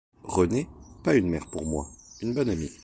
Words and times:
Renée, 0.23 0.67
pas 1.03 1.13
une 1.13 1.29
mère 1.29 1.45
pour 1.45 1.63
moi, 1.63 1.87
une 2.23 2.33
bonne 2.33 2.49
amie. 2.49 2.71